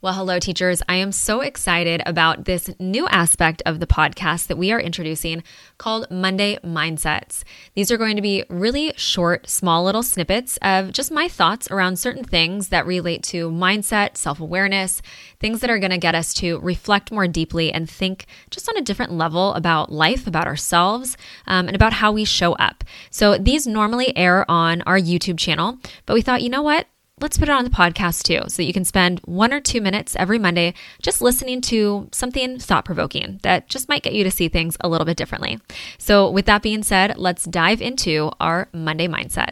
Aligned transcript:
Well, 0.00 0.12
hello, 0.12 0.38
teachers. 0.38 0.80
I 0.88 0.94
am 0.94 1.10
so 1.10 1.40
excited 1.40 2.02
about 2.06 2.44
this 2.44 2.70
new 2.78 3.08
aspect 3.08 3.62
of 3.66 3.80
the 3.80 3.86
podcast 3.88 4.46
that 4.46 4.56
we 4.56 4.70
are 4.70 4.78
introducing 4.78 5.42
called 5.76 6.08
Monday 6.08 6.56
Mindsets. 6.62 7.42
These 7.74 7.90
are 7.90 7.96
going 7.96 8.14
to 8.14 8.22
be 8.22 8.44
really 8.48 8.92
short, 8.96 9.48
small 9.48 9.82
little 9.82 10.04
snippets 10.04 10.56
of 10.62 10.92
just 10.92 11.10
my 11.10 11.26
thoughts 11.26 11.68
around 11.68 11.98
certain 11.98 12.22
things 12.22 12.68
that 12.68 12.86
relate 12.86 13.24
to 13.24 13.50
mindset, 13.50 14.16
self 14.16 14.38
awareness, 14.38 15.02
things 15.40 15.58
that 15.62 15.70
are 15.70 15.80
going 15.80 15.90
to 15.90 15.98
get 15.98 16.14
us 16.14 16.32
to 16.34 16.60
reflect 16.60 17.10
more 17.10 17.26
deeply 17.26 17.72
and 17.72 17.90
think 17.90 18.26
just 18.50 18.68
on 18.68 18.76
a 18.76 18.82
different 18.82 19.10
level 19.10 19.52
about 19.54 19.90
life, 19.90 20.28
about 20.28 20.46
ourselves, 20.46 21.16
um, 21.48 21.66
and 21.66 21.74
about 21.74 21.94
how 21.94 22.12
we 22.12 22.24
show 22.24 22.52
up. 22.52 22.84
So 23.10 23.36
these 23.36 23.66
normally 23.66 24.16
air 24.16 24.48
on 24.48 24.80
our 24.82 24.96
YouTube 24.96 25.40
channel, 25.40 25.76
but 26.06 26.14
we 26.14 26.22
thought, 26.22 26.42
you 26.42 26.50
know 26.50 26.62
what? 26.62 26.86
Let's 27.20 27.38
put 27.38 27.48
it 27.48 27.52
on 27.52 27.64
the 27.64 27.70
podcast 27.70 28.22
too, 28.22 28.48
so 28.48 28.56
that 28.56 28.66
you 28.66 28.72
can 28.72 28.84
spend 28.84 29.20
one 29.24 29.52
or 29.52 29.60
two 29.60 29.80
minutes 29.80 30.16
every 30.16 30.38
Monday 30.38 30.74
just 31.02 31.20
listening 31.20 31.60
to 31.62 32.08
something 32.12 32.58
thought 32.58 32.84
provoking 32.84 33.40
that 33.42 33.68
just 33.68 33.88
might 33.88 34.02
get 34.02 34.14
you 34.14 34.24
to 34.24 34.30
see 34.30 34.48
things 34.48 34.76
a 34.80 34.88
little 34.88 35.04
bit 35.04 35.16
differently. 35.16 35.58
So, 35.98 36.30
with 36.30 36.46
that 36.46 36.62
being 36.62 36.82
said, 36.82 37.16
let's 37.16 37.44
dive 37.44 37.80
into 37.80 38.30
our 38.40 38.68
Monday 38.72 39.08
mindset. 39.08 39.50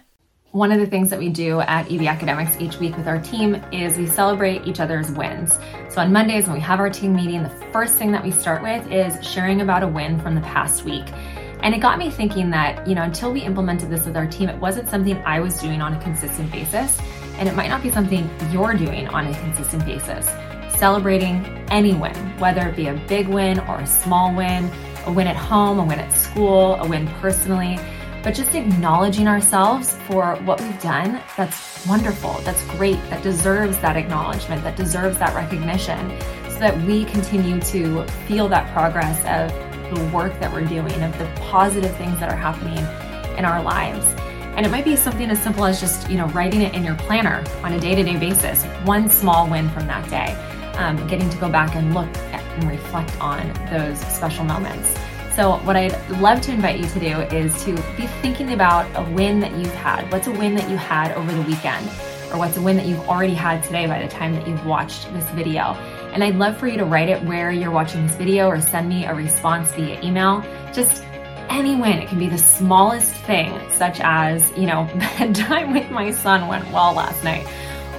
One 0.53 0.73
of 0.73 0.81
the 0.81 0.87
things 0.87 1.11
that 1.11 1.19
we 1.19 1.29
do 1.29 1.61
at 1.61 1.91
EV 1.93 2.05
Academics 2.05 2.59
each 2.59 2.79
week 2.79 2.97
with 2.97 3.07
our 3.07 3.21
team 3.21 3.63
is 3.73 3.99
we 3.99 4.07
celebrate 4.07 4.67
each 4.67 4.81
other's 4.81 5.11
wins. 5.11 5.59
So 5.91 6.01
on 6.01 6.13
Mondays, 6.13 6.47
when 6.47 6.55
we 6.55 6.63
have 6.63 6.81
our 6.81 6.89
team 6.89 7.15
meeting, 7.15 7.43
the 7.43 7.51
first 7.73 7.99
thing 7.99 8.11
that 8.13 8.25
we 8.25 8.31
start 8.31 8.63
with 8.63 8.91
is 8.91 9.23
sharing 9.27 9.61
about 9.61 9.83
a 9.83 9.89
win 9.89 10.19
from 10.19 10.35
the 10.35 10.41
past 10.41 10.85
week. 10.85 11.05
And 11.61 11.75
it 11.75 11.81
got 11.81 11.99
me 11.99 12.11
thinking 12.11 12.49
that, 12.51 12.87
you 12.87 12.95
know, 12.95 13.03
until 13.03 13.33
we 13.33 13.43
implemented 13.43 13.91
this 13.91 14.07
with 14.07 14.17
our 14.17 14.27
team, 14.27 14.49
it 14.49 14.59
wasn't 14.59 14.89
something 14.89 15.19
I 15.27 15.41
was 15.41 15.61
doing 15.61 15.83
on 15.83 15.93
a 15.93 16.01
consistent 16.01 16.51
basis 16.51 16.99
and 17.39 17.49
it 17.49 17.55
might 17.55 17.69
not 17.69 17.83
be 17.83 17.91
something 17.91 18.29
you're 18.51 18.75
doing 18.75 19.09
on 19.09 19.27
a 19.27 19.39
consistent 19.41 19.85
basis. 19.85 20.27
Celebrating 20.77 21.45
any 21.71 21.95
win, 21.95 22.15
whether 22.39 22.69
it 22.69 22.77
be 22.77 22.89
a 22.89 22.95
big 23.09 23.29
win 23.29 23.61
or 23.61 23.81
a 23.81 23.87
small 23.87 24.35
win, 24.35 24.71
a 25.07 25.13
win 25.13 25.27
at 25.27 25.37
home, 25.37 25.79
a 25.79 25.85
win 25.85 25.99
at 25.99 26.13
school, 26.13 26.75
a 26.77 26.89
win 26.89 27.07
personally, 27.21 27.79
but 28.23 28.35
just 28.35 28.55
acknowledging 28.55 29.29
ourselves 29.29 29.95
for 30.09 30.35
what 30.45 30.61
we've 30.61 30.83
done, 30.83 31.23
that's 31.37 31.87
wonderful, 31.87 32.33
that's 32.41 32.63
great, 32.73 32.99
that 33.09 33.23
deserves 33.23 33.79
that 33.79 33.97
acknowledgement, 33.97 34.65
that 34.65 34.77
deserves 34.77 35.17
that 35.19 35.33
recognition, 35.35 36.11
so 36.51 36.59
that 36.59 36.77
we 36.83 37.05
continue 37.05 37.61
to 37.61 38.05
feel 38.27 38.49
that 38.49 38.73
progress 38.73 39.19
of 39.27 39.95
the 39.95 40.05
work 40.07 40.39
that 40.41 40.53
we're 40.53 40.65
doing, 40.65 41.03
of 41.03 41.17
the 41.19 41.31
positive 41.43 41.97
things 41.97 42.19
that 42.19 42.29
are 42.29 42.37
happening 42.37 42.85
in 43.39 43.45
our 43.45 43.63
lives. 43.63 44.05
And 44.57 44.65
it 44.65 44.71
might 44.71 44.87
be 44.87 44.97
something 44.97 45.29
as 45.31 45.41
simple 45.43 45.67
as 45.67 45.81
just, 45.81 46.09
you 46.11 46.17
know, 46.17 46.29
writing 46.29 46.63
it 46.63 46.75
in 46.75 46.83
your 46.83 46.95
planner 46.95 47.45
on 47.63 47.75
a 47.75 47.79
day-to-day 47.79 48.17
basis, 48.17 48.65
one 48.87 49.11
small 49.11 49.49
win 49.49 49.69
from 49.69 49.87
that 49.87 50.09
day, 50.09 50.33
um, 50.79 51.07
getting 51.07 51.29
to 51.29 51.37
go 51.37 51.51
back 51.51 51.75
and 51.75 51.93
look 51.93 52.09
and 52.33 52.65
reflect 52.65 53.21
on 53.21 53.53
those 53.71 54.01
special 54.01 54.45
moments. 54.45 54.89
So, 55.35 55.59
what 55.59 55.77
I'd 55.77 55.93
love 56.13 56.41
to 56.43 56.53
invite 56.53 56.81
you 56.81 56.89
to 56.89 56.99
do 56.99 57.21
is 57.37 57.63
to 57.65 57.75
be 57.99 58.07
thinking 58.23 58.55
about 58.55 58.87
a 58.97 59.03
win 59.13 59.41
that 59.41 59.53
you've 59.53 59.75
had. 59.75 60.11
What's 60.11 60.27
a 60.27 60.33
win 60.33 60.55
that 60.55 60.71
you 60.71 60.79
had 60.79 61.13
over 61.13 61.31
the 61.31 61.43
weekend? 61.43 61.87
Or 62.33 62.39
what's 62.39 62.57
a 62.57 62.63
win 62.63 62.77
that 62.79 62.87
you've 62.87 63.07
already 63.07 63.35
had 63.35 63.63
today 63.63 63.87
by 63.87 64.01
the 64.03 64.09
time 64.09 64.33
that 64.33 64.49
you've 64.49 64.65
watched 64.65 65.13
this 65.13 65.29
video? 65.31 65.75
And 66.15 66.25
I'd 66.25 66.37
love 66.37 66.57
for 66.57 66.67
you 66.67 66.79
to 66.79 66.87
write 66.87 67.11
it 67.11 67.23
where 67.25 67.51
you're 67.51 67.71
watching 67.71 68.07
this 68.07 68.17
video 68.17 68.49
or 68.49 68.63
send 68.63 68.89
me 68.89 69.05
a 69.05 69.15
response 69.15 69.71
via 69.73 70.01
email. 70.03 70.43
Just 70.73 71.05
any 71.49 71.75
win. 71.75 71.99
It 71.99 72.09
can 72.09 72.19
be 72.19 72.29
the 72.29 72.39
smallest 72.39 73.11
thing, 73.11 73.59
such 73.71 74.01
as, 74.01 74.51
you 74.57 74.67
know, 74.67 74.85
bedtime 75.19 75.73
with 75.73 75.91
my 75.91 76.11
son 76.11 76.49
went 76.49 76.71
well 76.73 76.95
last 76.95 77.23
night, 77.25 77.47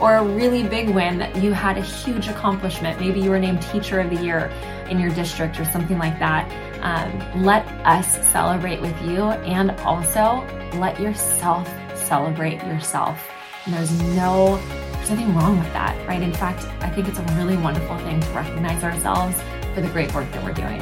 or 0.02 0.16
a 0.16 0.23
really 0.23 0.64
big 0.64 0.90
win 0.90 1.17
that 1.20 1.36
you 1.38 1.53
had 1.53 1.78
a 1.78 1.81
huge 1.81 2.28
accomplishment. 2.28 3.00
Maybe 3.00 3.20
you 3.20 3.30
were 3.30 3.40
named 3.40 3.62
Teacher 3.62 4.00
of 4.00 4.09
the 4.09 4.23
Year 4.23 4.52
in 4.90 5.00
your 5.00 5.09
district 5.12 5.59
or 5.59 5.66
something 5.66 5.98
like 5.98 6.18
that. 6.20 6.50
Um, 6.81 7.44
let 7.44 7.66
us 7.86 8.25
celebrate 8.28 8.80
with 8.81 9.00
you 9.02 9.23
and 9.23 9.72
also 9.81 10.45
let 10.74 11.00
yourself 11.00 11.68
celebrate 11.96 12.64
yourself. 12.64 13.19
And 13.66 13.74
there's 13.74 13.91
no 14.16 14.58
there's 15.08 15.09
nothing 15.09 15.35
wrong 15.35 15.59
with 15.59 15.72
that, 15.74 16.08
right? 16.08 16.22
In 16.22 16.34
fact, 16.34 16.66
I 16.81 16.90
think 16.90 17.08
it's 17.08 17.19
a 17.19 17.24
really 17.38 17.58
wonderful 17.58 17.97
thing 18.00 18.19
to 18.19 18.29
recognize 18.29 18.84
ourselves 18.84 19.40
for 19.74 19.81
the 19.81 19.88
great 19.90 20.14
work 20.14 20.31
that 20.31 20.44
we're 20.44 20.53
doing. 20.53 20.81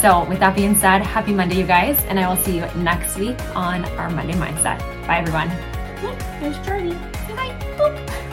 So, 0.00 0.24
with 0.28 0.38
that 0.38 0.54
being 0.54 0.76
said, 0.76 1.02
happy 1.02 1.32
Monday, 1.32 1.56
you 1.56 1.66
guys, 1.66 1.98
and 2.04 2.20
I 2.20 2.28
will 2.28 2.40
see 2.44 2.58
you 2.58 2.66
next 2.76 3.16
week 3.16 3.36
on 3.56 3.84
our 3.96 4.08
Monday 4.08 4.34
Mindset. 4.34 4.78
Bye, 5.08 5.18
everyone. 5.18 5.48
There's 6.40 6.56
Charlie. 6.64 6.96
Boop. 7.76 8.24